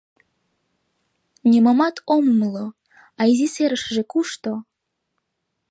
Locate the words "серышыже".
3.53-4.03